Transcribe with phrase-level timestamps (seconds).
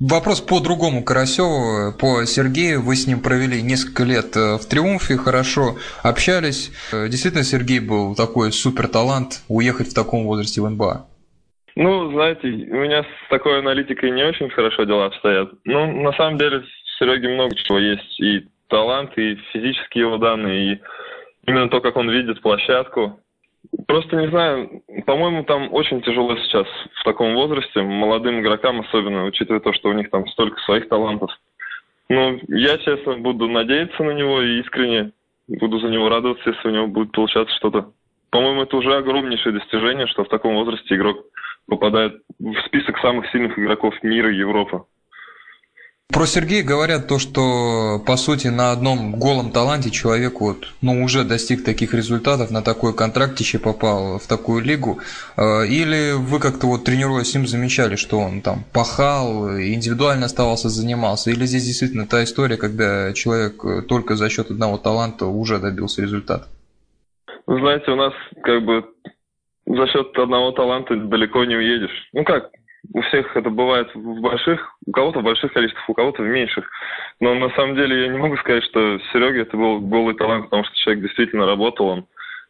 [0.00, 2.82] Вопрос по другому Карасеву, по Сергею.
[2.82, 6.72] Вы с ним провели несколько лет э, в «Триумфе», хорошо общались.
[6.92, 11.06] Э, действительно, Сергей был такой супер талант уехать в таком возрасте в НБА.
[11.76, 15.50] Ну, знаете, у меня с такой аналитикой не очень хорошо дела обстоят.
[15.64, 18.20] Ну, на самом деле, в Сереге много чего есть.
[18.20, 20.80] И талант, и физические его данные, и
[21.46, 23.20] именно то, как он видит площадку.
[23.86, 29.60] Просто не знаю, по-моему, там очень тяжело сейчас в таком возрасте, молодым игрокам особенно, учитывая
[29.60, 31.30] то, что у них там столько своих талантов.
[32.08, 35.12] Ну, я, честно, буду надеяться на него и искренне
[35.48, 37.92] буду за него радоваться, если у него будет получаться что-то.
[38.30, 41.24] По-моему, это уже огромнейшее достижение, что в таком возрасте игрок
[41.66, 44.82] попадает в список самых сильных игроков мира и Европы.
[46.12, 51.24] Про Сергея говорят то, что по сути на одном голом таланте человек вот, ну, уже
[51.24, 54.98] достиг таких результатов, на такой контракт еще попал в такую лигу.
[55.38, 60.68] Э, или вы как-то вот тренируясь с ним замечали, что он там пахал, индивидуально оставался,
[60.68, 61.30] занимался?
[61.30, 66.46] Или здесь действительно та история, когда человек только за счет одного таланта уже добился результата?
[67.46, 68.84] знаете, у нас как бы
[69.66, 72.08] за счет одного таланта далеко не уедешь.
[72.12, 72.50] Ну как,
[72.92, 76.68] у всех это бывает в больших, у кого-то в больших количествах, у кого-то в меньших.
[77.20, 80.64] Но на самом деле я не могу сказать, что Серега это был голый талант, потому
[80.64, 82.06] что человек действительно работал, он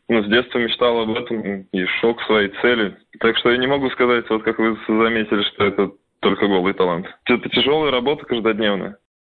[0.08, 2.96] ну, с детства мечтал об этом и шел к своей цели.
[3.20, 7.06] Так что я не могу сказать, вот как вы заметили, что это только голый талант.
[7.26, 8.96] Это тяжелая работа каждодневная.